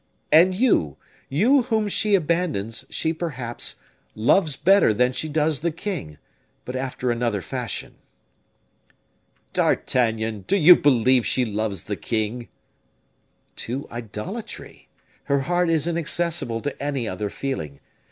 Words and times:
"And 0.31 0.55
you, 0.55 0.97
you 1.29 1.61
whom 1.61 1.87
she 1.87 2.15
abandons, 2.15 2.85
she, 2.89 3.13
perhaps, 3.13 3.75
loves 4.15 4.55
better 4.55 4.95
than 4.95 5.13
she 5.13 5.29
does 5.29 5.59
the 5.59 5.71
king, 5.71 6.17
but 6.65 6.75
after 6.75 7.11
another 7.11 7.39
fashion." 7.39 7.97
"D'Artagnan, 9.53 10.45
do 10.47 10.57
you 10.57 10.75
believe 10.75 11.23
she 11.27 11.45
loves 11.45 11.83
the 11.83 11.95
king?" 11.95 12.47
"To 13.57 13.87
idolatry. 13.91 14.87
Her 15.25 15.41
heart 15.41 15.69
is 15.69 15.85
inaccessible 15.85 16.61
to 16.61 16.81
any 16.83 17.07
other 17.07 17.29
feeling. 17.29 17.79